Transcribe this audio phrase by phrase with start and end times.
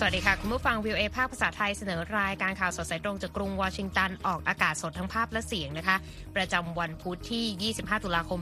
[0.00, 5.96] สวัสดีค่ะ คุณผู้ฟังวิวเอภาคภาษาไทยเสนอรายการข่าวสดสายตรงจากกรุงวอชิงตัน ออกอากาศสดทั้งภาพและเสียงนะคะ
[6.36, 8.40] ประจำวันพุธที่ 25 ตุลาคม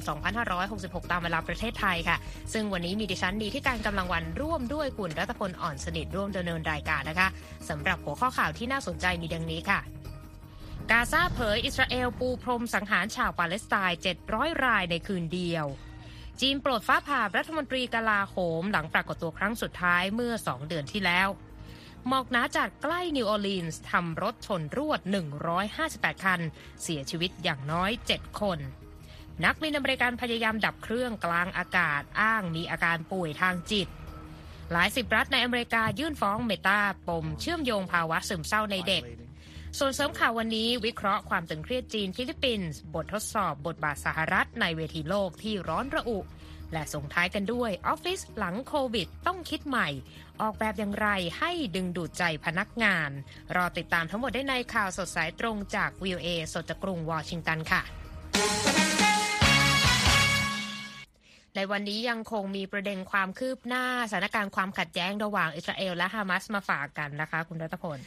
[0.54, 2.16] 2566 ตามเวลาประเทศไทยค่ะ
[2.53, 7.29] ซึ่งวันนี้มีดิฉันดีที่การกำลังวันร่วมด้วยคุณรัตพลอ่อนสนิทร่วมดำเนินรายการนะคะ
[7.68, 9.81] สำหรับหัวข้อข่าวที่น่าสนใจมีดังนี้ค่ะ
[10.90, 13.98] กาซาเผยอิสราเอลปูพรมสังหารชาวปาเลสไตน์
[14.31, 15.67] 700 รายในคืนเดียว
[16.43, 21.29] จีนโปรดฟ้าผ่ารัฐมนตรีกลาโหมหลังปรากฏตัวครั้งสุดท้ายเมื่อ 2 เดือนที่แล้ว
[22.09, 25.01] หมอกหนาจัดใกล้นิวออร์ลีนส์ทำรถชนรวด
[25.63, 26.41] 158 คัน
[26.82, 28.59] เสียชีวิตอย่างน้อย 7 คน
[29.45, 33.89] นักบินอเมริกันพยายามดับเครื่องกลางอากาศอ้างมีอาการป่วยทางจิต
[34.73, 39.03] หลายสิบรัฐในอเมริกายื่นฟ้อง Meta ปมเชื่อมโยงภาวะซึมเศร้าในเด็ก
[39.79, 46.19] ส่วนเสริมข่าววันนี้วิเคราะห์ความตึงเครียดจีนฟิลิปปินส์ บททดสอบบทบาทสหรัฐในเวทีโลกที่ร้อนระอุ
[46.72, 49.89] และส่งท้ายกันด้วยออฟฟิศหลังโควิด ต้องคิดใหม่
[50.41, 51.08] ออกแบบอย่างไร
[51.39, 53.11] ให้ดึงดูดใจพนักงาน
[53.56, 57.83] รอติดตามทั้งหมดได้ในข่าวสดสายตรงจากวิวเอสดจากกรุงวอชิงตันค่ะ
[61.55, 67.98] ในวันนี้ยังคงมีประเด็นความคืบหน้าสถานการณ์ความขัดแย้งระหว่างอิสราเอลและฮามาสมาฝากกันนะคะ คุณรัตพล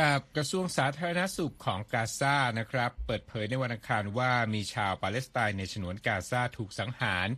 [0.00, 7.28] ครับกระทรวงสาธารณสุขของกาซานะครับ เปิดเผยในวันอังคารว่ามีชาวปาเลสไตน์ในฉนวนกาซาถูกสังหาร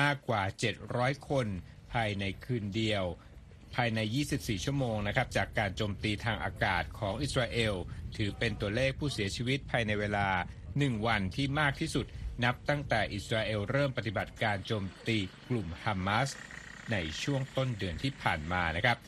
[0.00, 0.42] มากกว่า
[0.84, 1.46] 700 คน
[1.92, 3.04] ภายในคืนเดียว
[3.74, 4.00] ภายใน
[4.32, 7.74] 24 ชั่วโมงนะครับจากการโจมตีทางอากาศของอิสราเอล
[8.16, 10.28] ถือเป็นตัวเลขผู้เสียชีวิตภายในเวลา
[10.68, 12.06] 1 วันที่มากที่สุด
[12.44, 16.28] นับตั้งแต่อิสราเอลเริ่มปฏิบัติการโจมตีกลุ่มฮามาส
[16.92, 18.98] ในช่วงต้นเดือนที่ผ่านมานะครับ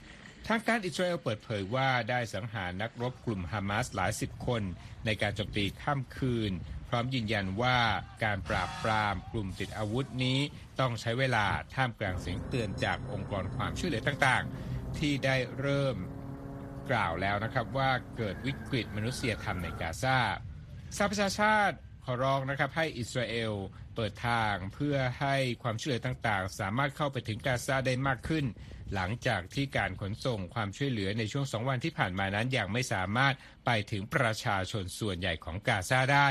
[0.48, 4.62] ทางการอิสราเอลเปิดเผยว่าได้สังหารนักรบกลุ่มฮามาสหลายสิบคน
[5.06, 6.52] ในการโจมตีข้ามคืน
[6.88, 7.78] พร้อมยืนยันว่า
[8.24, 10.38] การปราบปรามกลุ่มติดอาวุธนี้
[10.80, 15.96] ต้องใช้เวลาท่ามกลางเสียงเตือนจากองค์กรความช่วยเหลือต่างๆ ที่ได้เริ่ม
[16.90, 20.18] กล่าวแล้วนะครับว่าเกิดวิกฤตมนุษยธรรมในกาซา
[20.96, 23.52] สหประชาชาติขอร้องนะครับให้อิสราเอล
[23.94, 28.44] เปิดทางเพื่อให้ความช่วยเหลือต่างๆ สามารถเข้าไปถึงกาซาได้มากขึ้น
[28.94, 33.34] หลังจากที่การขนส่งความช่วยเหลือในช่วงสองวันที่ผ่านมานั้นยังไม่สามารถ
[33.66, 36.28] ไปถึงประชาชนส่วนใหญ่ของกาซาได้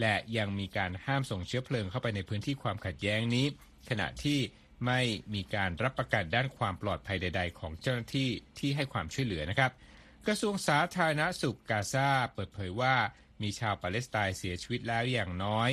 [0.00, 3.46] และยังมีการห้ามส่งเชื้อเพลิงเข้าไปในพื้นที่ความขัดแย้งนี้
[3.90, 4.38] ขณะที่
[4.86, 5.00] ไม่
[5.34, 9.70] มีการรับประกันด้านความปลอดภัยใด ๆ ของเจ้าหน้าที่ที่ให้ความช่วยเหลือนะครับ
[10.26, 12.94] กระทรวงสาธารณสุขกาซาเปิดเผยว่า
[13.42, 15.70] มีชาวปาเลสไตน์เสียชีวิตแล้วอย่างน้อย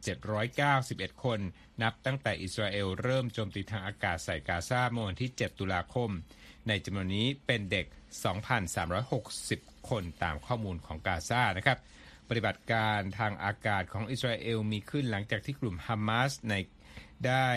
[0.00, 1.40] 5,791 คน
[1.82, 6.10] นับตั้งแต่อิสราเอลเริ่มโจมตีทางอากาศใส่กาซาเมื่อวันที่ 7 ตุลาคม
[6.68, 7.86] ในจำนวนนี้เป็นเด็ก
[9.06, 11.78] 2,360 คนตามข้อมูลของกาซานะครับ
[12.28, 16.54] ปฏิบัติการทางอากาศของอิสราเอลมีขึ้นหลังจากที่กลุ่มฮามาสใน
[17.26, 17.48] ได้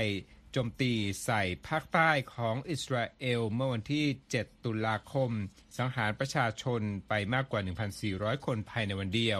[0.58, 0.94] โจมตี
[1.26, 4.06] ใส่ภาคใต้ของอิสราเอลเมื่อวันที่
[4.36, 5.32] 7 ตุลาคม
[5.78, 7.62] สังหารประชาชนไปมากกว่า
[8.04, 9.40] 1,400 คนภายในวันเดียว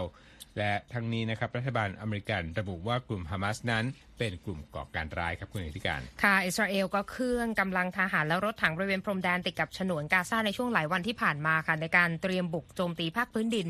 [0.58, 3.84] และทั้งนี้นะครับรัฐบาลอเมริกันระบุว่ากลุ่มฮามาสนั้น
[4.18, 13.66] เป็นกลุ่มก่อการร้ายครับคุณอธิการ ค่ะ อิสราเอลก็เคลื่อนกำลังทหารและรถถังบริเวณพรมแดนติดกับฉนวนกาซาในช่วงหลายวันที่ผ่านมาค่ะ ในการเตรียมบุกโจมตีภาคพื้นดิน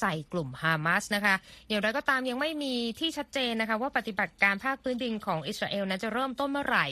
[0.00, 1.34] ใส่กลุ่มฮามาสนะคะ
[1.68, 6.86] อย่างไรก็ตามยังไม่มีที่ชัดเจนนะคะ ว่าปฏิบัติการภาคพื้นดินของอิสราเอลนั้นจะเริ่มต้นเมื่อไหร่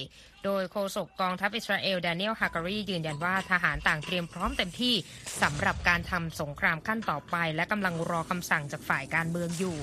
[0.44, 4.94] โดยโฆษกกองทัพอิสราเอลแดเนียลฮาการียืนยันว่าทหารต่างเตรียมพร้อมเต็มที่
[5.42, 9.76] สำหรับการทำสงครามขั้นต่อไป และกำลังรอคำสั่งจากฝ่ายการเมืองอยู่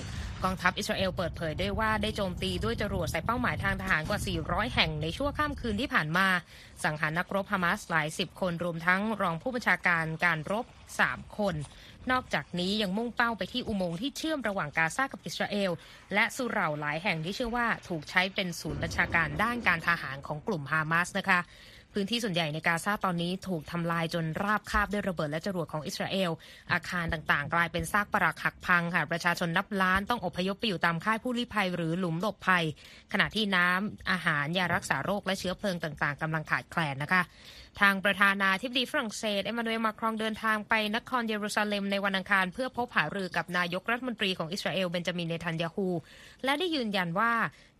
[0.45, 6.27] กองทัพอิสราเอลเปิดเผยด้วยว่าได้โจมตีด้วยจรวดใส่เป้าหมายทางทหารกว่า 400 แห่งในชั่วข้ามคืนที่ผ่านมา
[6.83, 10.65] สังหารนักรบฮามาสหลายสิบคนรวมทั้งรองผู้บัญชาการการรบ
[11.01, 11.55] 3 คน
[12.11, 15.71] นอกจากนี้ยังมุ่งเป้าไปที่อุโมงค์ที่เชื่อมระหว่างกาซากับอิสราเอล
[16.13, 21.39] และสุเหร่าหลายแห่งที่เชื่อว่าถูกใช้เป็นศูนย์บัญชาการด้านการทหารของกลุ่มฮามาสนะคะ
[21.95, 26.31] พื้นที่ส่วนใหญ่ในกาซาตอนนี้ถูกทำลายจนราบคาบด้วยระเบิดและจรวดของอิสราเอล
[26.73, 32.63] อาคารต่างๆ กลายเป็นซากปรักหักพังค่ะ ประชาชนนับล้านต้องอพยพไปอยู่ตามค่ายผู้ลี้ภัยหรือหลุมหลบภัย
[33.13, 37.21] ขณะที่น้ำอาหารยารักษาโรคและเชื้อเพลิงต่างๆกำลังขาดแคลนนะคะ
[37.81, 45.87] ทางประธานาธิบดีฝรั่งเศสเอมมานูเอลมาครองเดินทางไปนครเยรูซาเล็มในวันอังคารเพื่อพบหารือกับนายกรัฐมนตรีของอิสราเอลเบนจามินเนทันยาฮู
[46.43, 47.31] และได้ยืนยันว่า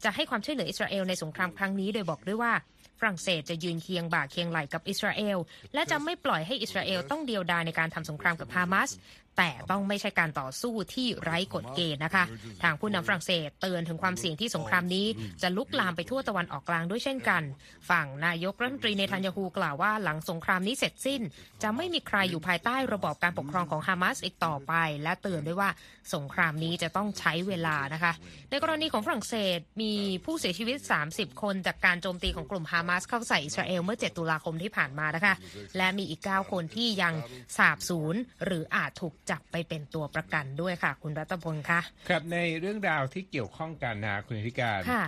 [0.03, 2.53] จะให้ความช่วยเหลืออิสราเอลในสงครามครั้งนี้โดยบอกด้วยว่า
[2.99, 5.37] ฝรั่งเศสจะยืนเคียงบ่าเคียงไหลกับอิสราเอล
[5.73, 8.89] และจะไม่ปล่อยให้อิสราเอลต้องเดียวดายในการทำสงครามกับฮามาส
[9.37, 12.23] แต่ต้องไม่ใช่การต่อสู้ที่ไร้กฎเกณฑ์นะคะ
[12.63, 15.05] ทางผู้นำฝรั่งเศสเตือนถึงความเสี่ยงที่สงครามนี้
[15.41, 17.43] จะลุกลามไปทั่วตะวันออกกลางด้วยเช่นกัน
[17.89, 21.21] ฝั่งนายกรัฐมนตรีเนทันยาฮูกล่าวว่าหลังสงครามนี้เสร็จสิ้น
[21.63, 24.73] จะไม่มีใครอยู่ภายใต้ระบอบการปกครองของฮามาสอีกต่อไป
[25.03, 25.69] และเตือนด้วยว่า
[26.15, 28.13] สงครามนี้จะต้องใช้เวลานะคะ
[28.49, 29.93] ในกรณีของฝรั่งเศสมี
[30.25, 30.77] ผู้เสียชีวิต
[31.11, 35.35] 30 คนจากการโจมตีของกลุ่มฮามาสเข้าใส่อิสราเอลเมื่อ 7 ตุลาคมที่ผ่านมานะคะ
[35.77, 37.13] และมีอีก 9 คนที่ยัง
[37.57, 38.15] สาบสูญ
[38.45, 41.79] หรืออาจถูกจับไปเป็นตัวประกันด้วยค่ะ คุณรัตพลคะ
[42.09, 45.05] ครับในเรื่องราวที่เกี่ยวข้องกันนะคุณธิการค่ะ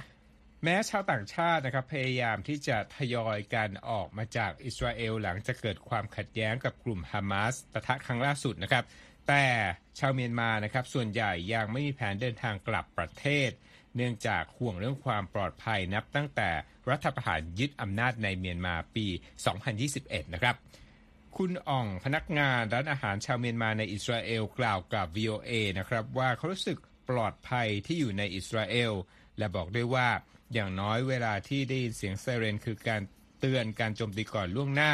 [0.63, 8.83] แม้ชาวต่างชาตินะครับพยายามที่จะทยอยกันออกมาจากอิสราเอลหลังจะเกิดความขัดแย้งกับกลุ่มฮามาสปะทะครั้งล่าสุดนะครับ
[9.27, 9.45] แต่
[9.99, 13.49] ชาวเมียนมานะครับ ส่วนใหญ่ยังไม่มีแผนเดินทางกลับประเทศ
[13.95, 16.49] เนื่องจากห่วงเรื่องความปลอดภัยนับตั้งแต่
[16.89, 19.05] รัฐประหารยึดอำนาจในเมียนมาปี
[19.69, 20.55] 2021 นะครับ
[21.37, 26.77] คุณอ่องพนักงานร้านอาหารชาวเมียนมาในอิสราเอลกล่าวกับ VOA นะครับว่าเขารู้สึก
[27.09, 28.93] ปลอดภัยที่อยู่ในอิสราเอล
[29.37, 30.09] และบอกด้วยว่า
[30.53, 33.01] อย่างน้อยเวลาที่ได้ยินเสียงไซเรน คือการ
[33.39, 34.91] เตือนการโจมตีก่อนล่วงหน้า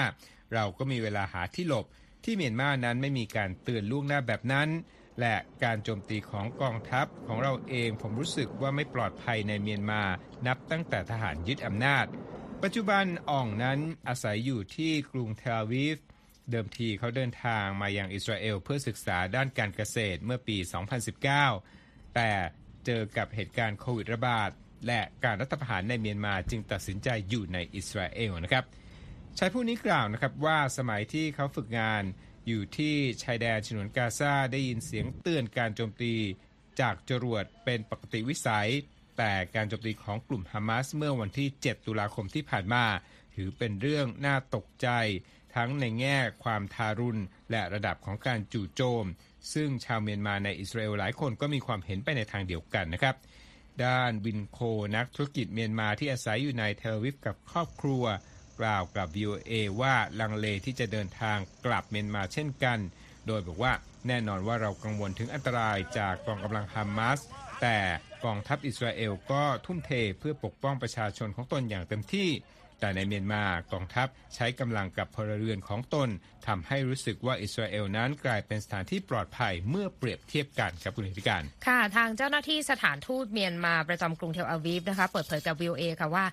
[0.54, 1.86] เราก็มีเวลาหาที่หลบ
[2.24, 4.70] ที่เมียนมานั้นไม่มีการเตือนล่วงหน้าแบบนั้น
[5.20, 10.02] และการโจมตีของกองทัพของเราเองผมรู้สึกว่าไม่ปลอดภัยในเมียนมา
[10.48, 12.06] นับตั้งแต่ทหารยึดอำนาจ
[12.64, 15.98] ปัจจุบันอ่องนั้นอาศัยอยู่ที่กรุงเทลอาวีฟ
[16.52, 20.58] เดิมทีเขาเดินทางมายังอิสราเอลเพื่อศึกษาด้านการเกษตรเมื่อปี
[21.36, 22.30] 2019 แต่
[22.86, 24.50] เจอกับเหตุการณ์โควิดระบาด
[24.88, 28.64] และการรัฐประหารในเมียนมาจึงตัดสินใจอยู่ในอิสราเอลนะครับ
[29.38, 32.04] ชายผู้นี้กล่าวนะครับว่าสมัยที่เขาฝึกงาน
[32.48, 36.14] อยู่ที่ชายแดนฉนวนกาซาได้ยินเสียงเตือนการโจมตี
[36.80, 38.70] จากจรวดเป็นปกติวิสัย
[39.18, 42.86] แต่การโจมตีของกลุ่มฮามาสเมื่อวันที่ 7 ตุลาคมที่ผ่านมา
[43.36, 44.88] ถือเป็นเรื่องน่าตกใจ
[45.56, 47.22] ทั้งในแง่ความทารุณ
[47.52, 49.06] และระดับของการจู่โจม
[49.54, 53.16] ซึ่งชาวเมียนมาในอิสราเอลหลายคนก็มีความเห็นไปในทางเดียวกันนะครับ
[53.86, 54.60] ด้านวินโค
[54.96, 58.04] นักธุรกิจเมียนมาที่อาศัยอยู่ในเทลวิฟกับครอบครัว
[58.60, 62.80] กล่าวกับ VOA ว่าลังเลที่จะเดินทางกลับเมียนมาเช่นกัน
[63.28, 63.74] โดยบอกว่า
[64.08, 67.20] แน่นอนว่าเรากังวลถึงอันตรายจากกองกำลังฮามาส
[67.62, 67.78] แต่
[68.26, 72.30] กองทัพอิสราเอลก็ทุ่มเทเพื่อปกป้องประชาชนของตนอย่างเต็มที่
[72.84, 73.44] แต่ในเมียนมา
[73.74, 76.10] กองทัพใช้กำลังกับพลเรือนของตน
[76.48, 86.26] ทำให้รู้สึกว่าอิสราเอลนั้นกลายเป็นสถานที่ปลอดภัยเมื่อเปรียบเทียบกันครับคุณธิการ ค่ะ ทางเจ้าหน้าที่สถานทูตเมียนมาประจำกรุงเทลอาวีฟนะคะเปิดเผยกับ VOA ค่ะว่า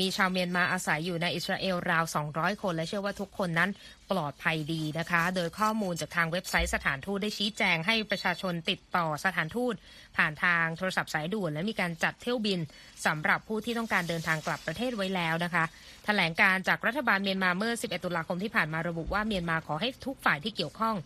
[0.00, 3.70] มีชาวเมียนมาอาศัยอยู่ในอิสราเอลราว 200 คน และเชื่อว่าทุกคนนั้น
[4.10, 9.74] ปลอดภัยดีนะคะ โดยข้อมูลจากทางเว็บไซต์สถานทูตได้ชี้แจงให้ประชาชนติดต่อสถานทูต
[10.16, 12.60] ผ่านทางโทรศัพท์สายด่วน และมีการจัดเที่ยวบิน
[13.06, 15.64] สำหรับผู้ที่ต้องการเดินทางกลับประเทศไว้แล้วนะคะ
[16.04, 20.96] แถลงการจากรัฐบาลเมียนมาเมื่อ 11 ตุลาคมที่ผ่านมาระบุว่าเมียนมาขอให้ทุกฝ่ายที่เกี่ยวข้อง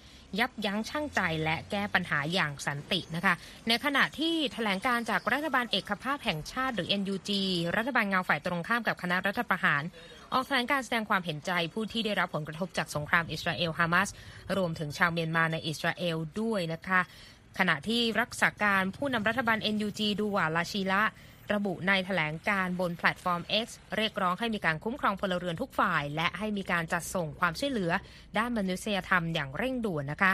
[0.40, 3.34] ยับยั้งชั่งใจและแก้ปัญหาอย่างสันตินะคะ
[3.69, 7.31] ในขณะที่แถลงการจากรัฐบาลเอกภาพแห่งชาติหรือ NUG
[7.76, 9.82] รัฐบาลเงาฝ่ายตรงข้ามกับคณะรัฐประหาร
[10.34, 14.08] ออกแถลงการณ์แสดงความเห็นใจผู้ที่ได้รับผลกระทบจากสงครามอิสราเอลฮามาส
[14.56, 17.00] รวมถึงชาวเมียนมาในอิสราเอลด้วยนะคะ
[17.58, 21.02] ขณะที่รักษาการผู้นำรัฐบาล NUG ดูวาลาชีละ
[21.55, 27.90] ระบุในแถลงการณ์บนแพลตฟอร์ม X เรียกร้องให้มีการคุ้มครองพลเรือนทุกฝ่าย และให้มีการจัดส่งความช่วยเหลือ
[28.38, 30.32] ด้านมนุษยธรรมอย่างเร่งด่วนนะคะ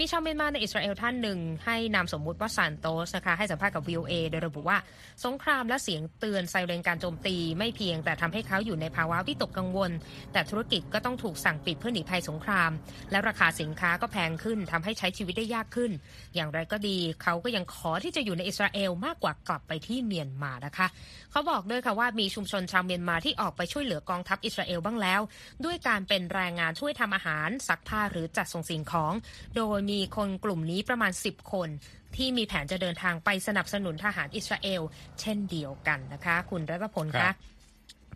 [0.00, 4.78] มีชาวเมียนมาในอิสราเอลท่านหนึ่ง ให้นามสมมุติว่าซานโตสนะคะให้สัมภาษณ์กับ VOA โดยระบุว่า
[5.24, 9.90] สงครามและเสียงเตือนไซเรนการโจมตี ไม่เพียงแต่ทำให้เขาอยู่ในภาวะวิตกกังวล
[10.32, 12.70] แต่ธุรกิจก็ต้องถูกสั่งปิดเพื่อหนีภัยสงคราม
[13.10, 15.90] และราคาสินค้าก็แพงขึ้นทำให้ใช้ชีวิตได้ยากขึ้น
[16.34, 20.86] อย่างไรก็ดีเขาก็ยังขอที่จะอยู่ในอิสราเอลมากกว่ากลับไปที่เมียนมานะคะ
[21.32, 25.20] เขาบอกด้วยค่ะว่ามีชุมชนชาวเมียนมาที่ออกไปช่วยเหลือกองทัพอิสราเอลบ้างแล้ว
[25.64, 29.12] ด้วยการเป็นแรงงานช่วยทำอาหารซักผ้าหรือจัดส่งสิ่งของ
[29.56, 31.68] โดยมีคนกลุ่มนี้ประมาณ 10 คน
[32.16, 34.82] ที่มีแผนจะเดินทางไปสนับสนุนทหารอิสราเอล
[35.20, 37.34] เช่นเดียวกันนะคะ คุณรัตพลครัคะบ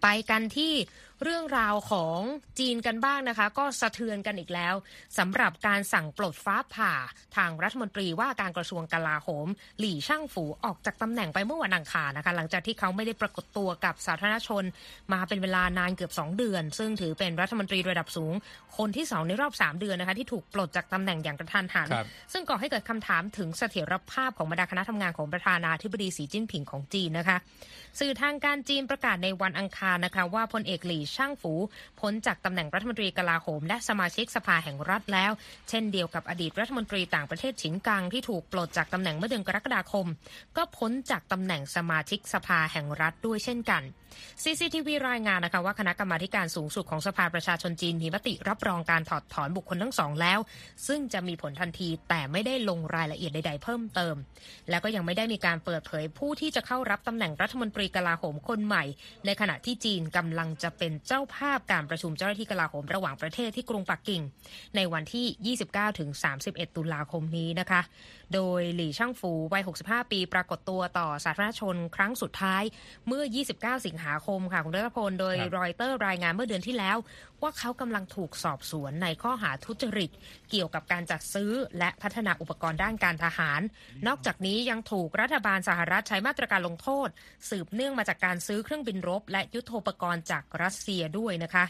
[0.02, 0.72] ไปกันที่
[1.24, 2.18] เรื่องราวของ
[2.58, 4.74] จีนกันบ้างนะคะ ก็สะเทือนกันอีกแล้ว
[5.18, 6.92] สำหรับการสั่งปลดฟ้าผ่า
[7.36, 9.46] ทางรัฐมนตรีว่าการกระทรวงกลาโหม
[9.78, 14.64] หลี่ช่างฝูออกจากตำแหน่งไปเมื่อวันอังคารนะคะ หลังจากที่เขาไม่ได้ปรากฏตัวกับสาธารณชน
[15.12, 18.32] มาเป็นเวลานานเกือบ 2 เดือน ซึ่งถือเป็นรัฐมนตรีระดับสูง
[18.78, 27.36] คนที่สองในรอบ 3 เดือนนะคะที่ถูกปลดจากตำแหน่งอย่างกระทันหันครับซึ่งก่อให้เกิดคำถามถึงเสถียรภาพของบรรดาคณะทำงานของประธานาธิบดีสีจิ้นผิงของจีนนะคะ
[28.00, 31.52] สื่อทางการจีนประกาศในวันอังคารนะคะว่าพลเอกหลี่ช่างฝู
[32.00, 35.32] พ้นจากตำแหน่งรัฐมนตรีกลาโหม และสมาชิกสภาแห่งรัฐแล้ว
[35.68, 40.06] เช่นเดียวกับอดีตรัฐมนตรีต่างประเทศฉินกังที่ถูกปลดจากตำแหน่งเมื่อเดือนกรกฎาคม
[40.56, 43.82] ก็พ้นจากตำแหน่งสมาชิกสภาแห่งรัฐด้วยเช่นกัน
[44.42, 50.38] CCTV รายงานนะคะว่าคณะกรรมาการสูงสุดของสภาประชาชนจีนมีมติรับรองการถอดถอนบุคคลทั้งสองแล้ว
[50.86, 54.14] ซึ่งจะมีผลทันทีแต่ไม่ได้ลงรายละเอียดใด ๆ เพิ่มเติม
[54.70, 58.84] แล้วก็ยังไม่ได้มีการเปิดเผยผู้ที่จะเข้ารับตำแหน่งรัฐมนตรีกลาโหมคนใหม่
[59.26, 64.22] ในขณะที่จีนกำลังจะเป็นเจ้าภาพการประชุมเจ้าหน้าที่กลาโหมระหว่างประเทศที่กรุงปักกิ่ง
[64.76, 65.56] ในวันที่
[66.16, 67.80] 29-31 ตุลาคมนี้นะคะ
[68.34, 72.62] โดยหลี่ช่างฟูวัย 65 ปี ปรากฏตัวต่อสาธารณชนครั้งสุดท้าย
[73.08, 73.24] เมื่อ
[73.54, 76.96] 29 สิงหาคมค่ะ คุณรัตพล โดยครับรอยเตอร์รายงานเมื่อเดือนที่แล้ว
[77.42, 80.10] ว่าเขากำลังถูกสอบสวนในข้อหาทุจริต
[80.50, 83.60] เกี่ยวกับการจัดซื้อและพัฒนาอุปกรณ์ด้านการทหาร
[84.06, 87.08] นอกจากนี้ยังถูกรัฐบาลสหรัฐใช้มาตรการลงโทษ
[87.50, 91.64] สืบเนื่องมาจากการซื้อเครื่องบินรบ และยุทโธปกรณ์จากรัสเซียด้วยนะคะ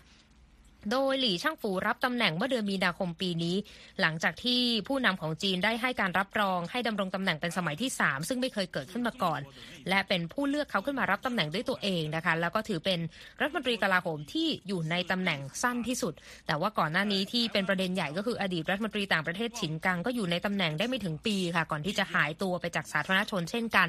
[0.91, 3.57] โดยหลี่ช่างฟูรับตำแหน่งเมื่อเดือนมีนาคมปีนี้
[4.01, 9.41] หลังจากที่ผู้นำของจีนได้ให้การรับรองให้ดำรงตำแหน่งเป็นสมัยที่ 3 ซึ่งไม่เคยเกิดขึ้นมาก่อน
[9.89, 12.99] และเป็นผู้เลือกเขาขึ้นมารับตำแหน่งด้วยตัวเองนะคะ แล้วก็ถือเป็น
[13.41, 16.15] รัฐมนตรีกลาโหมที่อยู่ในตำแหน่งสั้นที่สุด
[16.47, 23.89] แต่ว่าก่อนหน้านี้ที่เป็นประเด็นใหญ่ก็คืออดีตรัฐมนตรีต่างประเทศฉินกังก็อยู่ในตำแหน่งได้ไม่ถึงปีค่ะ ก่อนที่จะหายตัวไปจากสาธารณชนเช่นกัน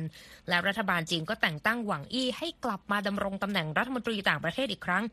[0.50, 5.04] และรัฐบาลจีนก็แต่งตั้งหวังอี้ให้กลับมาดำรงตำแหน่งรัฐมนตรีต่างประเทศอีกครั้ง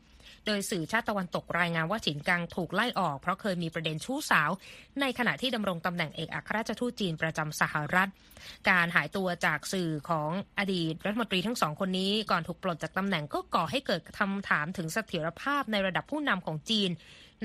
[0.45, 4.49] โดยสื่อชาติตะวันตกรายงานว่าฉินกังถูกไล่ออกเพราะเคยมีประเด็นชู้สาว
[5.01, 8.09] ในขณะที่ดำรงตำแหน่งเอกอัครราชทูตจีนประจำสหรัฐ
[8.69, 16.91] การหายตัวจากสื่อของอดีตรัฐมนตรีทั้งสองคนนี้ก่อนถูกปลดจากตำแหน่งก็ก่อให้เกิดคำถามถึงเสถียรภาพในระดับผู้นำของจีน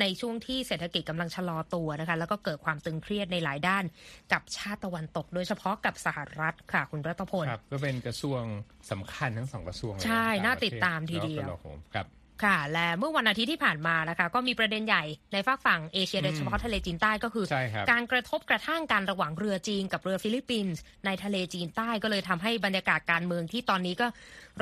[0.00, 3.84] ในช่วงที่เศรษฐกิจกำลังชะลอตัวนะคะแล้วก็เกิดความตึงเครียดในหลายด้าน
[4.32, 8.42] กับชาติตะวันตก โดยเฉพาะกับสหรัฐค่ะคุณรัตพลครับก็เป็นกระทรวง
[8.90, 12.06] สำคัญทั้งสองกระทรวงเลยใช่ต่างประเทศติดตามทีเดียวแล้ก็กลาโหมครับ
[12.44, 24.06] ค่ะ และเมื่อวันอาทิตย์ที่ผ่านมานะคะ ก็มีประเด็นใหญ่ในฟากฝั่งเอเชียอืมโดยเฉพาะทะเลจีนใต้ก็คือใช่ครับการกระทบกระทั่งกันระหว่างเรือจีนกับเรือฟิลิปปินส์ในทะเลจีนใต้ก็เลยทำให้บรรยากาศการเมืองที่ตอนนี้ก็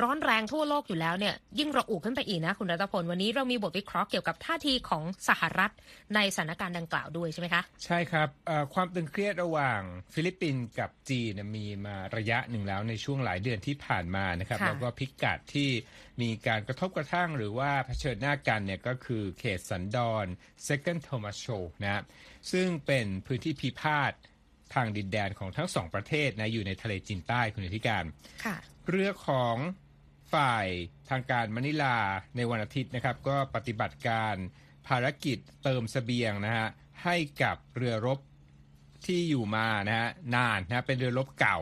[0.03, 5.71] ร้อนแรงทั่วโลกอยู่แล้วเนี่ยยิ่งระอุขึ้นไปอีกนะ คุณรัตพล วันนี้เรามีบทวิเคราะห์เกี่ยวกับท่าทีของสหรัฐ
[6.15, 9.81] ในสถานการณ์ดังกล่าวด้วยใช่ไหมคะ ใช่ครับเอ่อความตึงเครียดระหว่าง
[10.13, 15.69] ฟิลิปปินส์กับจีนเนี่ยมีมาระยะหนึ่งแล้วในช่วงหลายเดือนที่ผ่านมานะครับค่ะแล้วก็พิกัดที่
[16.21, 20.25] มีการกระทบกระทั่งหรือว่าเผชิญหน้ากันเนี่ยก็คือเขตสันดอน
[20.67, 22.03] Second Thomas Show นะ
[22.51, 24.13] ซึ่งเป็นพื้นที่พิพาท
[24.73, 28.03] ทางดินแดนของทั้งสองประเทศนะอยู่ในทะเลจีนใต้คุณอธิการ
[28.45, 28.55] ค่ะ
[28.89, 29.55] เรือของ
[30.33, 30.65] ฝ่าย
[31.09, 31.97] ทางการมะนิลา
[32.35, 34.35] ในวันอาทิตย์นะครับ ก็ปฏิบัติการ
[34.87, 36.67] ภารกิจเติมเสบียงนะฮะ
[37.03, 38.19] ให้กับเรือรบ
[39.05, 41.59] ที่อยู่มานะฮะนานนะเป็นเรือรบเก่า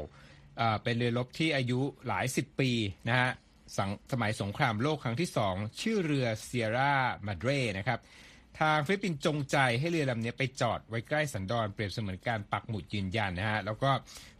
[0.83, 2.71] เป็นเรือรบที่อายุหลายสิบปี
[3.09, 3.29] นะฮะ
[3.77, 3.79] ส
[4.11, 6.95] สมัยสงครามโลกครั้งที่สองชื่อเรือเซียร่า
[7.27, 7.99] Madre นะครับ
[8.61, 13.91] ทางฟิลิปปินส์จงใจให้เรือลำนี้ไปจอดไว้ใกล้สันดอนเปรียบเสมือนการปักหมุดยืนยันนะฮะแล้วก็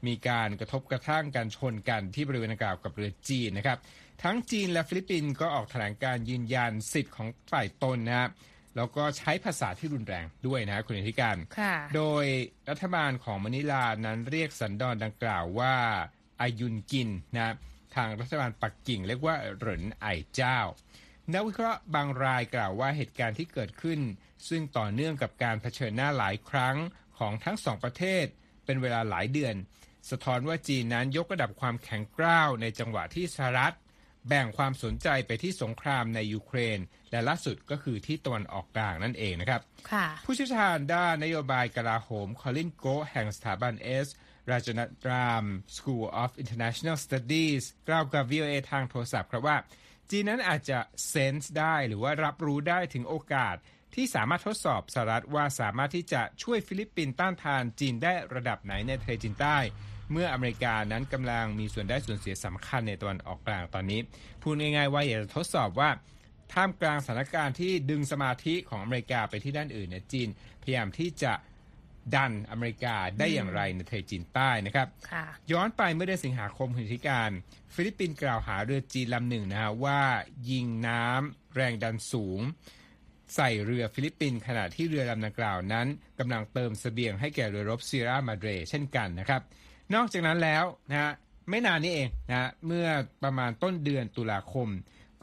[0.07, 3.77] มีการกระทบกระทั่งการชนกันที่บริเวณดังกล่าวกับเรือจีนนะครับ
[4.23, 8.29] ทั้งจีนและฟิลิปปินส์ก็ออกแถลงการณ์ยืนยันสิทธิ์ของฝ่ายตนนะครับ
[8.75, 12.25] แล้วก็ใช้ภาษาที่รุนแรงด้วยนะฮะคุณอธิการค่ะโดย
[12.69, 15.75] รัฐบาลของมะนิลานั้นเรียกสันดอนดังกล่าวว่า
[16.41, 17.53] อายุนกินนะ
[17.95, 20.59] ทางรัฐบาลปักกิ่งเรียกว่าเหรินไอเจ้า
[21.33, 23.99] นักวิเคราะห์บางรายกล่าวว่าเหตุการณ์ที่เกิดขึ้น
[24.49, 26.77] ซึ่งต่อเนื่องกับการเผชิญหน้าหลายครั้ง
[27.17, 28.25] ของทั้งสองประเทศ
[28.65, 29.55] เป็นเวลาหลายเดือน
[30.09, 33.75] สะท้อนว่าจีนนั้นยกระดับความแข็งกร้าวในจังหวะที่สหรัฐ
[34.27, 36.79] แบ่งความสนใจไปที่สงครามในยูเครน
[37.11, 39.61] และล่าสุดก็คือที่ตะวันออกกลางนั่นเองนะครับ
[39.91, 44.07] ค่ะผู้เชี่ยวชาญด้านนโยบายกลาโหมคอลินโกแห่งสถาบันเอส
[44.51, 49.57] ราชนัตราม School of International Studies กล่าวกับ VOA ทางโทรศัพท์ครับว่า
[50.11, 53.55] จีนนั้นอาจจะ sense ได้หรือว่ารับรู้ได้ถึงโอกาส
[53.95, 59.57] ที่สามารถทดสอบสหรัฐว่าสามารถที่จะช่วยฟิลิปปินส์ต้านทานจีนได้ระดับไหนในทะเลจีนใต้
[60.13, 63.99] เมื่ออเมริกานั้นกำลังมีส่วนได้ส่วนเสียสำคัญในตะวันออกกลางตอนนี้
[64.41, 65.89] พูดง่ายๆว่าอยากจะทดสอบว่า
[66.53, 70.27] ท่ามกลางสถานการณ์ที่ดึงสมาธิของอเมริกาไปที่ด้านอื่นเนี่ยจีน
[70.61, 71.33] พยายามที่จะ
[72.15, 74.87] ดันอเมริกาได้อย่างไรในทะเลจีนใต้นะครับ
[75.51, 77.29] ย้อนไปเมื่อเดือนสิงหาคมคุณธิการ
[77.73, 80.01] ฟิลิปปินส์กล่าวหาเรือจีนลำหนึ่งนะฮะว่า
[80.49, 82.39] ยิงน้ำแรงดันสูง
[83.35, 85.87] ใส่เรือฟิลิปปินส์ขณะที่เรือลำดังกล่าวนั้น
[86.19, 89.41] กำลังเติมเสบียงให้แก่เรือรบ Sierra Madre เช่นกันนะครับ
[89.95, 91.11] นอกจากนั้นแล้วนะฮะ
[91.49, 92.87] ไม่นานนี้เองนะเมื่อ
[93.23, 94.67] ประมาณต้นเดือนตุลาคม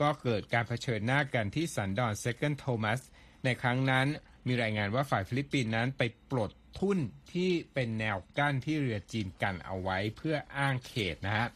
[0.01, 3.01] ก็เกิดการเผชิญหน้ากันที่สันดอน Second Thomas
[3.45, 4.07] ในครั้งนั้น
[4.47, 6.99] มีรายงานว่าฝ่ายฟิลิปปินส์นั้นไปปลดทุ่น
[7.33, 11.47] ที่เป็นแนวกั้นที่เรือจีนกันเอาไว้เพื่ออ้างเขตนะฮะ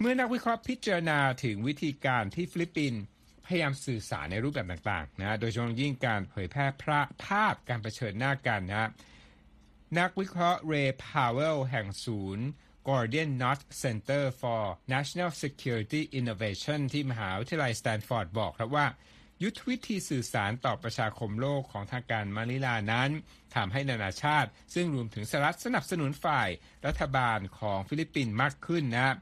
[0.00, 3.00] เมื่อนักวิเคราะห์พิจารณาถึงวิธีการที่ฟิลิปปินส์
[3.46, 6.66] พยายามสื่อสารในรูปแบบต่างๆนะโดยเฉพาะยิ่งการเผยแพร่
[7.24, 8.90] ภาพการเผชิญหน้ากันนะ
[9.98, 12.46] นักวิเคราะห์เรย์พาวเวลแห่งศูนย์
[12.88, 14.62] Gordian Knot Center for
[14.92, 18.86] National Security Innovation ที่มหาวิทยาลัยสแตนฟอร์ดบอกครับว่า
[19.42, 23.10] ยุทธวิธีสื่อสารต่อประชาคมโลกของทางการมานิลานั้น
[23.54, 26.48] ทำให้นานาชาติ ซึ่งรวมถึงสหรัฐสนับสนุนฝ่าย
[26.86, 29.14] รัฐบาลของฟิลิปปินส์มากขึ้นนะ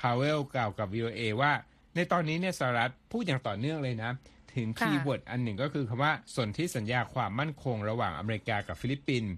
[0.00, 1.52] พาวเวลกล่าวกับ VOA ว่า
[1.94, 4.12] ในตอนนี้เนี่ยสหรัฐพูดอย่างต่อเนื่องเลยนะ
[4.54, 9.32] ถึง keyword อันหนึ่งก็คือคำว่าสนธิสัญญาความมั่นคงระหว่างอเมริกากับฟิลิปปินส์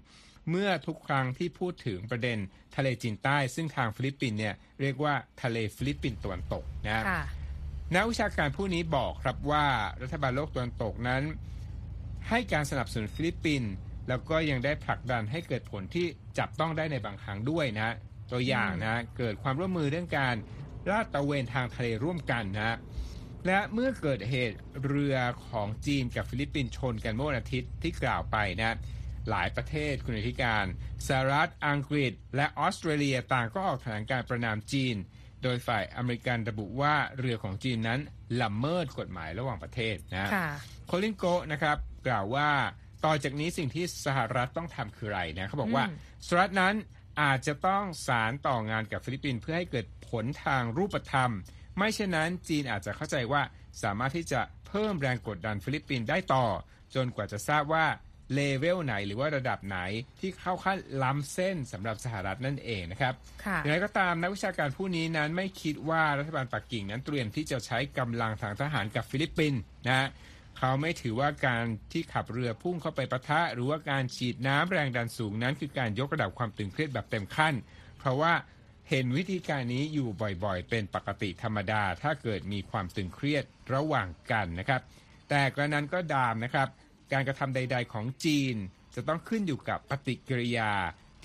[0.49, 2.37] เมื่อทุกครั้งที่พูดถึงประเด็น
[2.75, 7.03] ทะเลจีนใต้ ซึ่งทางฟิลิปปินส์เนี่ยเรียกว่าทะเลฟิลิปปินส์ตะวันตกนะ
[7.95, 9.65] นักวิชาการผู้นี้บอกครับว่า
[10.01, 11.23] รัฐบาลโลกตะวันตกนั้น
[12.29, 13.71] ให้การสนับสนุนฟิลิปปินส์
[14.09, 16.05] แล้วก็ยังได้ผลักดันให้เกิดผลที่
[16.37, 17.89] จับต้องได้ในบางครั้งด้วยนะ
[18.31, 20.35] ตัวอย่างนะเกิดความร่วมมือเรื่องการ
[20.89, 22.77] ลาดตระเวนทางทะเลร่วมกันนะ
[23.47, 28.77] และเมื่อเกิดเหตุเรือของจีนกับฟิลิปปินส์ชนกันเมื่อวันอาทิตย์ที่กล่าวไปนะ
[29.29, 30.65] หลายประเทศคุณอธิการ
[31.07, 34.95] สหรัฐอังกฤษ และออสเตรเลียต่างก็ออกแถลงการณ์ประณามจีน
[35.43, 37.99] โดยฝ่ายอเมริกันระบุว่าเรือของจีนนั้น
[38.41, 40.29] ละเมิดกฎหมายระหว่างประเทศนะ
[40.87, 41.77] โคลินโกนะครับ
[42.07, 42.49] กล่าวว่า
[43.05, 45.85] ต่อจากนี้สิ่งที่สหรัฐต้องทำคืออะไรนะเขาบอกว่า
[46.25, 46.75] สหรัฐนั้น
[47.21, 51.31] อาจจะต้องสานต่องานกับฟิลิปปินส์เพื่อให้เกิดผลทางรูปธรรม
[51.77, 53.41] ไม่เช่นนั้นจีนอาจจะเข้าใจว่า
[53.83, 56.45] สามารถที่จะเพิ่มแรงกดดันฟิลิปปินส์ได้ต่อ
[56.95, 57.85] จนกว่าจะทราบว่า
[58.33, 59.79] เลเวลไหนหรือว่าระดับไหน
[60.19, 63.13] ที่เข้าขั้นล้ำเส้นสำหรับสหรัฐนั่นเองนะครับ
[63.57, 70.07] อย่างไรก็ตามนักวิชาการผู้นี้นั้นไม่คิดว่ารัฐบาลปักกิ่งนั้นเตรียมที่จะใช้กำลังทางทหารกับฟิลิปปินส์นะ
[70.59, 77.53] เขาไม่ถือว่าการที่ขับเรือพุ่งเข้าไปปะทะ หรือว่าการฉีดน้ำแรงดันสูงนั้น คือการยกระดับความตึงเครียดแบบเต็มขั้น
[77.99, 78.33] เพราะว่า
[78.89, 80.09] เห็นวิธีการนี้อยู่
[80.43, 84.81] บ่อยๆ เป็นปกติธรรมดา ถ้าเกิดมีความตึงเครียดระหว่างกันนะครับ
[85.29, 86.67] แต่กระนั้นก็ตามนะครับ
[87.11, 88.55] การกระทำใด ๆ ของจีน
[88.95, 90.71] จะต้องขึ้นอยู่กับปฏิกิริยา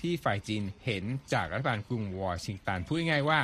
[0.01, 3.39] ที่ฝ่ายจีนเห็นจากรัฐบาลกรุงวอชิงตันพูดง่ายๆว่า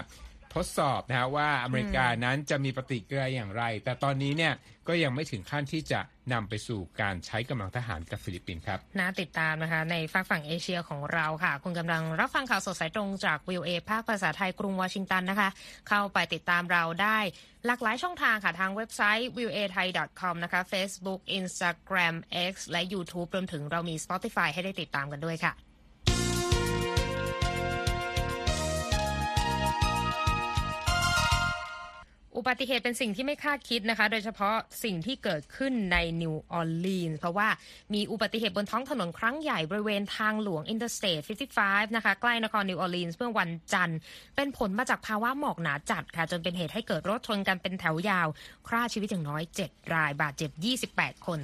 [0.58, 4.54] ทดสอบนะฮะว่าอเมริกานั้นจะมีปฏิกิริยาอย่างไร แต่ตอนนี้เนี่ย
[4.88, 6.00] ก็ยังไม่ถึงขั้นที่จะ
[6.34, 15.50] นำไปสู่การใช้กำลังทหารกับฟิลิปปินส์ครับน่าติดตามนะคะในฝั่งฝั่งเอเชียของเราค่ะ คุณกำลังรับฟังข่าวสดสายตรงจาก VOA ภาคภาษาไทยกรุงวอชิงตันนะคะ
[15.90, 17.20] เข้าไปติดตามเราได้
[17.66, 19.88] หลากหลายช่องทางค่ะ ทางเว็บไซต์ v i e w a thai
[20.20, 22.16] com นะคะ Facebook Instagram
[22.52, 25.54] X และ YouTube รวมถึงเรามี Spotify ให้ได้ติดตามกันด้วยค่ะ
[32.38, 37.48] อุบัติเหตุเป็นสิ่งที่ไม่คาดคิดนะคะ โดยเฉพาะสิ่งที่เกิดขึ้นในนิวออร์ลีนส์เพราะว่า
[37.94, 41.22] มีอุบัติเหตุบนท้องถนนครั้งใหญ่บริเวณทางหลวง Interstate
[41.60, 44.00] 55 นะคะ ใกล้นครนิวออร์ลีนส์เมื่อวันจันทร์
[44.36, 48.28] เป็นผลมาจากภาวะหมอกหนาจัดค่ะ จนเป็นเหตุให้เกิดรถชนกันเป็นแถวยาว
[48.68, 50.52] ฆ่าชีวิตอย่างน้อย 7 รายบาดเจ็บ
[50.90, 51.40] 28 คน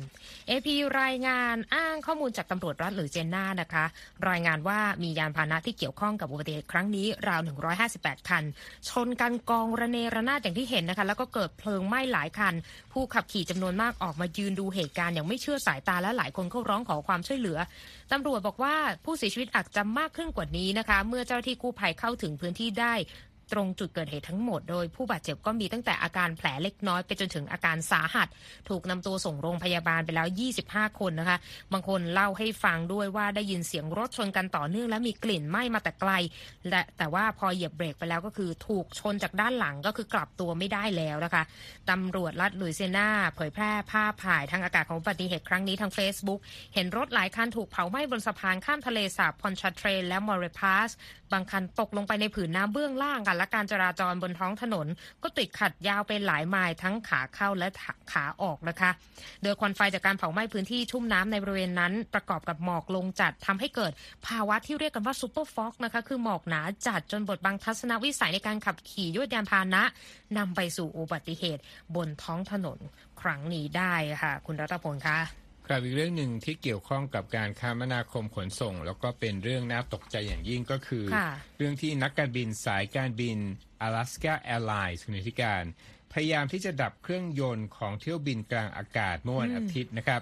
[0.50, 0.68] AP
[1.02, 3.86] รายงานอ้างข้อมูลจากตำรวจรัฐหรือเจนนานะคะ
[4.30, 7.42] รายงานว่ามียานพาหนะที่เกี่ยวข้องกับอุบัติเหตุครั้งนี้ราว
[7.86, 8.44] 158 คัน
[8.90, 12.54] ชนกันกองระเนระนาดอย่างที่เห็นนะคะแล้วก็เกิดเพลิงไหม้หลายคัน
[12.94, 17.58] ผู้ขับขี่จำนวนมากออกมายืนดูเหตุการณ์อย่างไม่เชื่อสายตาและหลายคนก็ร้องขอความช่วยเหลือ
[18.12, 22.94] ตำรวจบอกว่าผู้เสียชีวิตอาจจะมากขึ้นกว่านี้นะคะ เมื่อเจ้าที่กู้ภัยเข้าถึงพื้นที่ได้
[23.54, 28.28] ตรงจุดเกิดเหตุทั้งหมด โดยผู้บาดเจ็บก็มีตั้งแต่อาการแผลเล็กน้อยไปจนถึงอาการสาหัส
[28.70, 30.28] ถูกนำตัวส่งโรงพยาบาลไปแล้ว
[30.64, 31.38] 25 คนนะคะ
[31.74, 36.12] บางคนเล่าให้ฟังด้วยว่าได้ยินเสียงรถชนกันต่อเนื่องและมีกลิ่นไหม้มาแต่ไกล
[36.70, 41.44] และแต่ว่าพอเหยียบเบรกไปแล้วก็คือถูกชนจากด้านหลังก็คือกลับตัวไม่ได้แล้วนะคะ
[41.90, 46.40] ตำรวจรัฐลุยเซนาเผยแพร่ภาพถ่ายทางอากาศของอุบัติเหตุครั้งนี้ทาง Facebook
[46.74, 50.90] เห็นรถหลายคันถูกเผาไหม้บนสะพานข้ามทะเลสาบพอนชาเทรนและมอร์เรพาส
[51.34, 54.88] บางคันตกลงไปในผืนน้ำเบื้องล่างกันและการจราจรบนท้องถนน
[55.24, 57.68] ก็ติดขัดยาวเป็นหลายไมล์ทั้งขาเข้าและ
[58.12, 58.90] ขาออกนะคะ
[59.44, 63.92] โดยควันไฟจากการเผาไหม้พื้นที่ชุ่มน้ำในบริเวณนั้นประกอบกับหมอกลงจัดทำให้เกิด
[64.28, 69.84] ภาวะที่เรียกกันว่า super fog นะคะคือหมอกหนาจัดจนบดบังทัศนวิสัยในการขับขี่ยวดยานพาหนะ
[70.38, 71.62] นำไปสู่อุบัติเหตุ
[71.96, 72.80] บนท้องถนน
[73.22, 81.06] ครั้งนี้ได้ค่ะ คุณรัตพลคะ ครับอีกเรื่องหนึ่งที่เกี่ยวข้องกับการคมนาคมขนส่ง แล้วก็เป็นเรื่องน่าตกใจอย่างยิ่งก็คือ
[81.58, 83.38] เรื่องที่นักการบินสายการบิน
[83.86, 85.64] Alaska Airlines คุณธิการ
[86.14, 90.22] พยายามที่จะดับเครื่องยนต์ของเที่ยวบินกลางอากาศเมื่อวันอาทิตย์นะครับ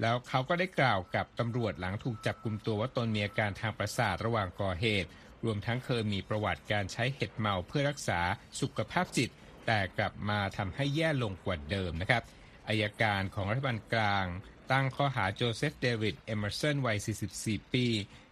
[0.00, 5.08] แล้วเขาก็ได้กล่าวกับตำรวจหลังถูกจับกลุ่มตัวว่าตนมีอาการทางประสาทระหว่างก่อเหตุ
[5.44, 8.20] รวมทั้งเคยมีประวัติการใช้เห็ดเมาเพื่อรักษา
[8.60, 9.30] สุขภาพจิต
[9.66, 12.22] แต่กลับมาทำให้แย่ลงกว่าเดิมนะครับ
[12.68, 14.26] อัยการของรัฐบาลกลาง
[14.70, 16.98] ตั้งข้อหาโจเซฟเดวิดเอมเมอร์สันวัย
[17.34, 17.86] 44 ปี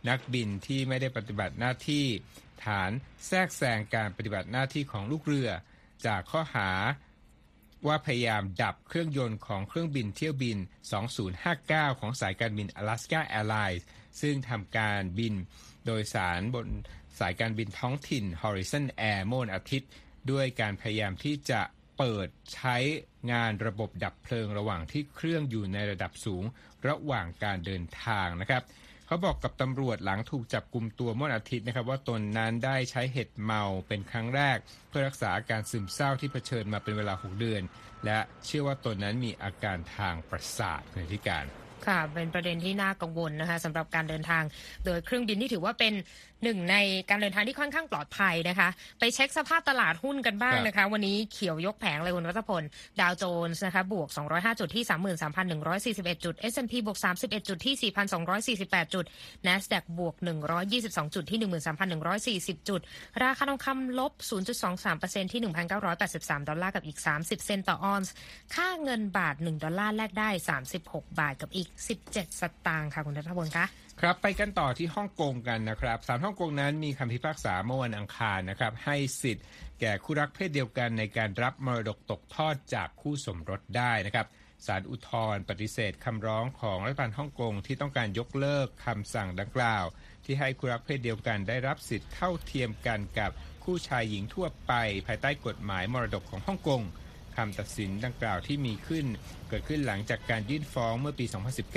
[0.09, 2.07] นักบินที่ไม่ได้ปฏิบัติหน้าที่
[2.65, 2.91] ฐาน
[3.27, 5.51] แทรกแซงการปฏิบัติหน้าที่ของลูกเรือ
[6.07, 6.71] จากข้อหา
[7.87, 10.59] ว่าพยายามดับเครื่องยนต์ของเครื่องบินเที่ยวบิน
[11.29, 13.83] 2059 ของสายการบิน Alaska Airlines
[14.21, 15.35] ซึ่งทำการบิน
[15.87, 16.69] โดยสารบน
[17.19, 19.91] สายการบินท้องถิ่น Horizon Air เมื่อวันอาทิตย์
[20.31, 21.61] ด้วยการพยายามที่จะ
[22.01, 22.77] เปิดใช้
[23.33, 26.45] งานระบบดับเพลิงระหว่างที่เครื่องอยู่ในระดับสูง
[26.89, 28.63] ระหว่างการเดินทางนะครับ
[29.07, 34.59] เขาบอกกับตำรวจหลังถูกจับกลุ่มตัวเมื่ออาทิตย์นะครับ ว่าตนนั้นได้ใช้เห็ดเมาเป็นครั้งแรก
[34.89, 37.63] เพื่อรักษาอาการซึมเศร้าที่เผชิญมาเป็นเวลา 6 เดือน
[38.05, 41.47] และเชื่อว่าตนนั้นมีอาการทางประสาทในที่การ
[41.89, 44.43] ค่ะเป็นประเด็นที่น่ากังวลนะคะสำหรับการเดินทาง
[44.85, 45.95] โดยเครื่องบินที่ถือว่าเป็น
[46.45, 46.77] หนึ่งใน
[47.11, 52.63] การเดินทางที่ค่อนข้างปลอดภัยนะคะ ไปเช็คสภาพตลาดหุ้นกันบ้างนะคะ วันนี้เขียวยกแผงเลยคุณรัตพล
[53.01, 54.85] ดาวโจนส์นะคะบวก 205 จุดที่
[56.15, 57.93] 33,141 จุด S&P บวก 31 จุดที่
[58.57, 59.05] 4,248 จุด
[59.47, 60.15] NASDAQ บวก
[60.65, 61.39] 122 จุดที่
[62.43, 62.81] 13,140 จุด
[63.23, 64.13] ราคาทองคำลบ
[64.73, 65.43] 0.23%ที่
[65.91, 68.13] 1,983 ดอลลาร์กับอีก 30 เซนต์ต่อออนซ์
[68.55, 70.31] ค่าเงินบาท 1 ดอลลาร์แลกได้
[70.75, 71.69] 36 บาทกับอีก
[72.07, 73.67] 17 สตางค์ค่ะคุณรัตพลคะ
[74.05, 79.45] ครับไปกันต่อที่ฮ่องกงกันนะครับศาลฮ่องกงนั้นมีคำพิพากษาเมื่อวันอังคารนะครับให้สิทธิ์
[79.81, 84.27] แก่คู่รักเพศเดียวกันในการรับมรดกตกทอดจากคู่สมรสได้นะครับ
[84.67, 89.85] ศาลอุทธรณ์ปฏิเสธคำร้องของรัฐบาลฮ่องกงที่ต้องการยกเลิกคำสั่งดังกล่าว
[90.25, 93.31] ที่ให้คู่รักเพศเดียวกันได้รับสิทธิ์เท่าเทียมกันกับ
[93.65, 94.73] คู่ชายหญิงทั่วไป
[95.07, 96.83] ภายใต้กฎหมายมรดกของฮ่องกง
[97.37, 99.07] คำตัดสินดังกล่าวที่มีขึ้น
[99.49, 101.27] เกิดขึ้นหลังจากการยื่นฟ้องเมื่อปี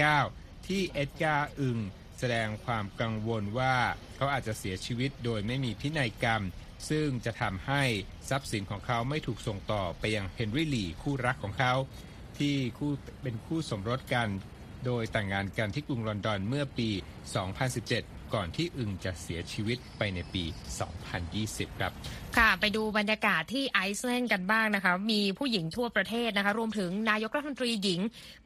[0.07, 1.79] 2019 ที่เอ็ดการ์อึง
[2.25, 3.75] แสดงความกังวลว่า
[4.15, 6.43] เขาอาจจะเสียชีวิตโดยไม่มีพินัยกรรม
[6.89, 7.83] ซึ่งจะทำให้
[8.29, 11.73] ทรัพย์สินของเขาไม่ถูกส่งต่อไปยังเฮนรี่ลีคู่รักของเขา
[12.37, 14.29] ที่คู่เป็นคู่สมรสกัน
[14.85, 16.89] โดยแต่งงานกันที่กรุงลอนดอนเมื่อปี
[17.61, 20.43] 2017 ก่อนที่อึงจะเสียชีวิตไปในปี
[21.11, 21.93] 2020 ครับ
[22.39, 27.99] ค่ะ ไปดูบรรยากาศที่ไอซ์แลนด์กันบ้างนะคะ มีผู้หญิงทั่วประเทศนะคะ รวมถึงนายกรัฐมนตรีหญิง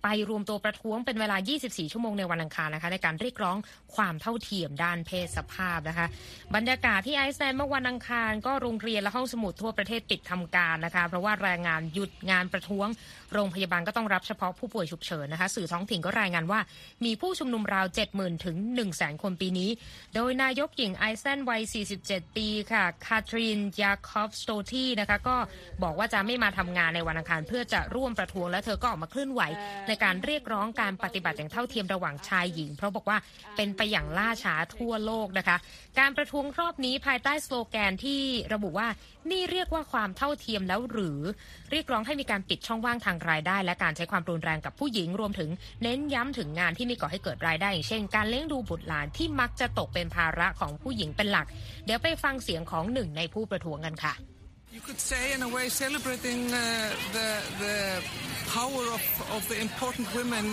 [0.04, 3.58] ไปรวมตัวประท้วงเป็นเวลา 24 ชั่วโมงในวันอังคารนะคะ ในการเรียกร้อง
[3.96, 6.08] ความเท่าเทียมด้านเพศสภาพนะคะ
[6.56, 12.88] บรรยากาศที่ไอซ์แลนด์เมื่อวันอังคารก็โรงเรียนและห้องสมุดทั่วประเทศปิดทำการนะคะ เพราะว่าแรงงานหยุดงานประท้วง
[13.34, 16.60] โรงพยาบาลก็ต้องรับเฉพาะผู้ป่วยฉุกเฉินนะคะ สื่อท้องถิ่นก็รายงานว่า
[17.06, 18.58] มีผู้ชุมนุมราว 70,000 ถึง
[18.90, 19.70] 100,000 คนปีนี้
[20.16, 21.62] โดยนายกหญิงไอซ์แลนด์วัย
[22.00, 25.36] 47 ปีค่ะ คาทรีนยาคอบสโดตทีร์ะคะก็
[25.84, 29.42] บอกว่าจะไม่มาทำงานในวันอังคาร เพื่อจะร่วมประท้วงและเธอก็ออกมาเคลื่อนไหว
[29.88, 33.18] ในการเรียกร้องการปฏิบัติอย่างเท่าเทียมระหว่างชายหญิง เพราะบอกว่า
[33.56, 35.58] เป็นไปอย่างล่าช้าทั่วโลกนะคะ
[36.00, 38.22] การประท้วงรอบนี้ภายใต้สโลแกนที่
[38.54, 38.88] ระบุว่า
[39.32, 41.20] นี่เรียกว่าความเท่าเทียมแล้วหรือ
[41.72, 45.50] เรียกร้องให้มีการปิดช่องว่างทางรายได้ และการใช้ความรุนแรงกับผู้หญิงรวมถึง
[45.84, 51.46] เน้นย้ำถึงงานที่มีก่อให้เกิดรายได้อย่างเช่น การเลี้ยงดูบุตรหลานที่มักจะตกเป็นภาระของผู้หญิงเป็นหลัก
[51.86, 54.16] เดี๋ยวไปฟังเสียงของหนึ่งในผู้ประท้วงกันค่ะ
[54.78, 56.62] You could say, in a way, celebrating uh,
[57.16, 57.30] the
[57.64, 57.76] the
[58.58, 59.04] power of,
[59.36, 60.46] of the important women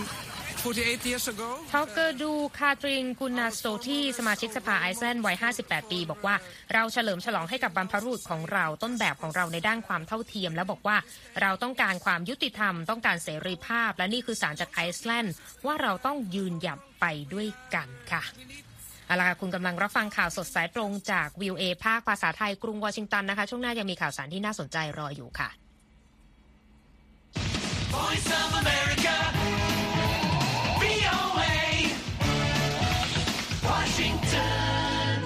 [0.65, 1.49] 48 years ago.
[1.73, 6.35] ทอกเกอร์ดูคาทรินกุนาสโตที่สมาชิกสภาไอซ์แลนด์วัย 58 ปี บอกว่า
[6.73, 10.97] เราเฉลิมฉลองให้กับบรรพบุรุษของเราต้นแบบของเราในด้านความเท่าเทียม และบอกว่า
[11.41, 15.33] เราต้องการความยุติธรรม ต้องการเสรีภาพ และนี่คือสารจากไอซ์แลนด์
[15.65, 18.23] ว่าเราต้องยืนหยัดไปด้วยกันค่ะ
[19.05, 25.49] เอาละค่ะคุณกำลังรับฟังข่าวสดสายตรงจากวิวเอภาคภาษาไทยกรุงวอชิงตันนะคะ ช่วงหน้ายังมีข่าวสารที่น่าสนใจรออยู่ค่ะ
[27.95, 29.15] Voice of America.
[30.81, 31.55] VOA.
[33.69, 35.17] Washington.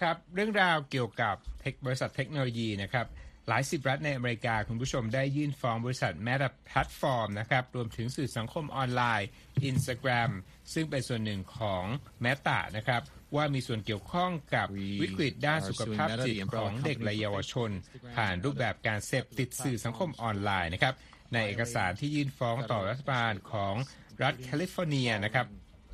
[0.00, 3.06] ครับ เรื่องราวเกี่ยวกับ tech บริษัทเทคโนโลยีนะครับ
[3.48, 9.28] หลายสิบรัฐในอเมริกาคุณผู้ชมได้ยื่นฟ้องบริษัท Meta Platform นะครับ รวมถึงสื่อสังคมออนไลน์
[9.70, 10.30] Instagram
[10.72, 11.84] ซึ่งเป็นส่วนหนึ่งของ
[12.24, 13.02] Meta นะครับ
[13.36, 14.66] ว่ามีส่วนเกี่ยวข้องกับ
[15.02, 17.70] วิกฤตด้านสุขภาพจิตของเด็กและเยาวชน
[18.16, 20.94] ผ่านรูปแบบการเสพติดสื่อสังคมออนไลน์นะครับ
[21.32, 23.74] ในเอกสารที่ยื่นฟ้องต่อรัฐบาลของ
[24.22, 25.46] รัฐแคลิฟอร์เนียนะครับ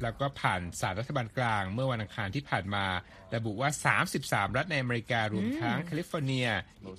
[0.02, 2.84] แล้วก็ผ่านศาลรัฐบาลกลาง เมื่อวันอังคารที่ผ่านมา
[3.37, 3.70] ระบุว่า
[4.12, 6.48] 33 รัฐในอเมริการวมทั้งแคลิฟอร์เนีย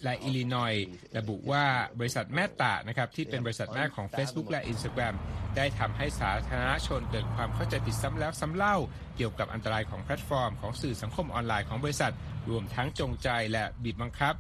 [0.03, 0.85] และอิลลินอยส์
[1.17, 1.65] ระบุว่า
[1.99, 5.15] บริษัท Meta นะครับ ที่เป็นบริษัทแม่ของ Facebook และ Instagram
[5.57, 8.75] ได้ทำให้สาธารณชนเกิดความเข้าใจผิดซ้ำแล้วซ้ำเล่า
[9.17, 12.13] เกี่ยวกับอันตรายของแพลตฟอร์มของสื่อสังคมออนไลน์ของบริษัท
[12.49, 14.35] รวมทั้งจงใจและบีบบังคับ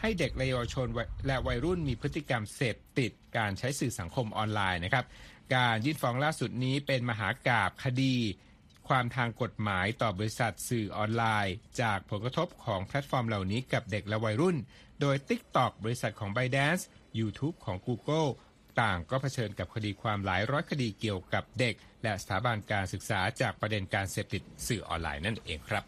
[0.00, 0.86] ให้เด็กและเยาวชน
[1.26, 5.04] และวัยรุ่นมีพฤติกรรมเสพติดการใช้สื่อสังคมออนไลน์นะครับ
[5.54, 8.16] การยื่นฟ้องล่าสุดนี้เป็นมหากราบคดี
[8.88, 14.56] ความทางกฎหมายต่อบริษัทสื่อออนไลน์ จากผลกระทบของแพลตฟอร์มเหล่านี้กับเด็กและวัยรุ่น
[15.00, 16.82] โดย TikTok บริษัทของ ByteDance
[17.18, 18.28] YouTube ของ Google
[18.82, 25.84] ต่างก็เผชิญกับคดีความหลายร้อยคดีเกี่ยวกับเด็ก และสถาบันการศึกษาจากประเด็นการเสพติดสื่อออนไลน์นั่นเองครับ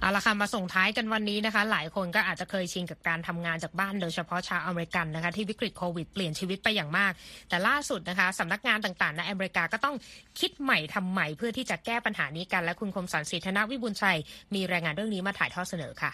[0.00, 7.12] เอาละค่ะมาส่งท้ายกันวันนี้นะคะ หลายคนก็อาจจะเคยชินกับการทำงานจากบ้านโดยเฉพาะชาวอเมริกันนะคะที่วิกฤตโควิดเปลี่ยนชีวิตไปอย่างมาก
[7.48, 9.96] แต่ล่าสุดนะคะสำนักงานต่างๆในอเมริกาก็ต้อง
[10.40, 14.18] คิดใหม่ทำใหม่เพื่อที่จะแก้ปัญหานี้กัน และคุณคมสันต์ศรีธนวิบูลย์ชัย
[14.54, 16.12] มีรายงานเรื่องนี้มาถ่ายทอดเสนอค่ะ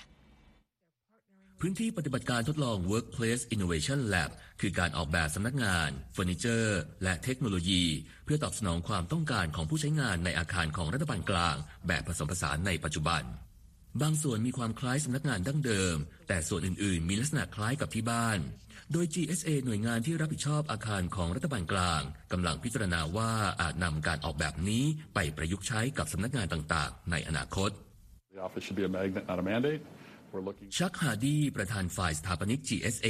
[1.61, 7.83] พื้นที่ปฏิบัติการทดลอง Workplace Innovation Lab คือการออกแบบสำนักงานเฟอร์นิเจอร์ และเทคโนโลยี
[8.25, 13.23] เพื่อตอบสนองความต้องการของผู้ใช้งานในอาคารของรัฐบาลกลาง แบบผสมผสานในปัจจุบัน
[14.03, 15.97] บางส่วนมีความคล้ายสำนักงานดั้งเดิม
[16.29, 18.39] แต่ส่วนอื่นๆ มีลักษณะคล้ายกับที่บ้าน
[18.93, 22.03] โดย GSA หน่วยงานที่รับผิดชอบอาคารของรัฐบาลกลาง
[22.33, 27.71] กำลังพิจารณาว่าอาจนำการออกแบบนี้ไปประยุกต์ใช้กับสำนักงานต่างๆ ในอนาคต
[28.37, 29.83] The office should be a magnet, not a mandate.
[30.33, 30.69] We're looking.
[30.79, 33.09] ชักฮาร์ดีประธานฝ่ายสถาปนิก GSA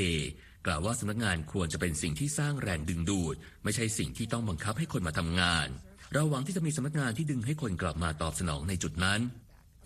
[0.66, 5.68] กล่าวว่าสำนักงานควรจะเป็นสิ่งที่สร้างแรงดึงดูด ไม่ใช่สิ่งที่ต้องบังคับให้คนมาทำงาน
[6.12, 9.20] เราหวังที่จะมีสำนักงานที่ดึงให้คนกลับมาตอบสนองในจุดนั้น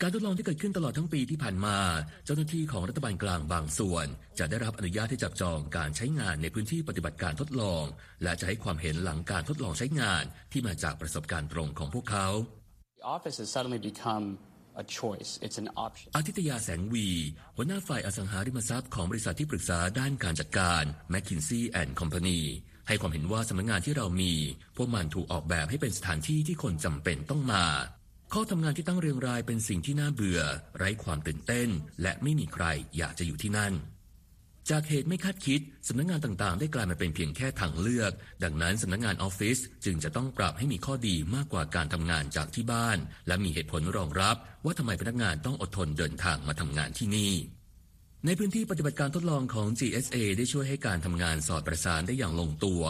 [0.02, 1.76] การทดลองที่เกิดขึ้นตลอดทั้งปีที่ผ่านมา
[2.24, 4.06] เจ้าหน้าที่ของรัฐบาลกลางบางส่วน
[4.38, 7.82] จะได้รับอนุญาตให้จับจองการใช้งานในพื้นที่ปฏิบัติการทดลอง
[8.22, 12.28] และจะให้ความเห็นหลังการทดลองใช้งานที่มาจากประสบการณ์ตรงของพวกเขา
[13.00, 14.24] The office has suddenly become
[14.82, 15.30] a choice.
[15.44, 16.08] It's an option.
[16.16, 17.08] อาทิตยาแสงวี
[17.56, 20.82] หัวหน้าฝ่ายอสังหาริมทรัพย์ของบริษัทที่ปรึกษาด้านการจัดการ
[21.12, 22.40] McKinsey and Company
[22.88, 24.32] ให้ความเห็นว่าสำนักงานที่เรามี
[24.76, 27.64] พวกมันถูกออกแบบให้เป็นสถานที่ที่คนจำเป็นต้องมา
[28.34, 30.40] ข้อทำงานที่ตั้งเรียงรายเป็นสิ่งที่น่าเบื่อ
[30.76, 31.68] ไร้ความตื่นเต้น
[32.02, 32.64] และไม่มีใคร
[32.96, 33.72] อยากจะอยู่ที่นั่น
[34.70, 38.12] จากเหตุไม่คาดคิดสำนักงานต่างๆ ได้กลายมาเป็นเพียงแค่ทางเลือก
[38.44, 47.32] ดังนั้นสำนักงานออฟฟิศจึงจะต้องปรับให้มีข้อดีมากกว่าการทำงานจากที่บ้าน และมีเหตุผลรองรับ ว่าทำไมพนักงานต้องอดทนเดินทางมาทำงานที่นี่
[48.26, 52.82] ในพื้นที่ปฏิบัติการทดลองของ GSA ได้ช่วยให้การทำงานสอดประสานได้อย่างลงตัว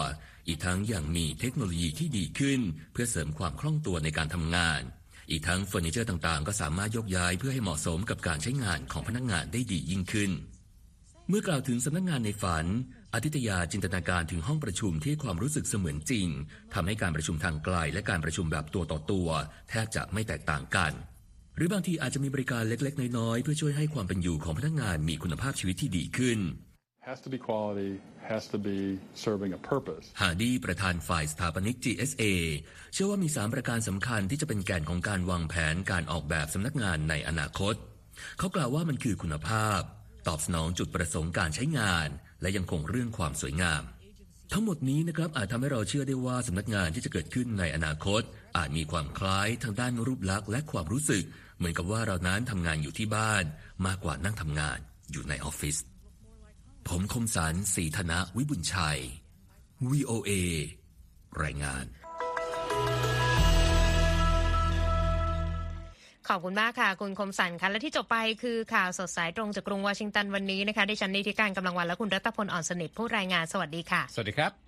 [0.47, 2.61] อีกทั้งยังมีเทคโนโลยีที่ดีขึ้น
[2.93, 4.83] เพื่อเสริมความคล่องตัวในการทำงาน
[5.31, 10.31] อีกทั้งเฟอร์นิเจอร์ต่างๆ ก็สามารถยกย้ายเพื่อให้เหมาะสมกับการใช้งานของพนักงานได้ดียิ่งขึ้น
[11.29, 12.67] เมื่อกล่าวถึงสำนักงานในฝัน
[13.15, 16.29] อาทิตยาจินตนาการถึงห้องประชุมที่ความรู้สึกเสมือนจริง
[16.75, 19.29] ทำให้การประชุมทางไกลและการประชุมแบบตัวต่อตัว
[19.69, 20.93] แทบจะไม่แตกต่างกัน
[21.57, 26.39] หรือบางทีอาจจะมีบริการเล็กๆ น้อยๆ เพื่อช่วยให้ความเป็นอยู่ของพนักงานมีคุณภาพชีวิตที่ดีขึ้น
[30.21, 32.25] ฮาร์ดีประธานฝ่ายสถาปนิก GSA
[32.93, 37.75] เชื่อว่ามี 3 ประการสำคัญที่จะเป็นแกนของการวางแผนการออกแบบสำนักงานในอนาคต
[38.39, 39.81] เขากล่าวว่ามันคือคุณภาพ
[40.29, 42.09] ตอบสนองจุดประสงค์การใช้งาน
[42.43, 43.83] และยังคงเรื่องความสวยงาม
[44.53, 48.23] ทั้งหมดนี้นะครับอาจทำให้เราเชื่อได้ว่าสำนักงานที่จะเกิดขึ้นในอนาคต
[48.57, 51.25] อาจมีความคล้ายทางด้านรูปลักษณ์และความรู้สึก
[51.57, 53.45] เหมือนกับว่าเรานั้นทำงานอยู่ที่บ้าน
[53.87, 54.79] มากกว่านั่งทำงาน
[55.13, 55.77] อยู่ในออฟฟิศ
[56.89, 58.99] ผมคมสันสีธนะวิบุญชัย
[59.91, 60.31] VOA
[61.43, 61.85] รายงาน
[66.29, 74.68] ขอบคุณมากค่ะ คุณคมสันค่ะ และที่จบไปคือข่าวสดสายตรงจากกรุงวอชิงตันวันนี้นะคะดิฉันนิติการกำลังวันและคุณรัตพลอ่อนสนิทผู้รายงานสวัสดีค่ะ สวัสดีครับ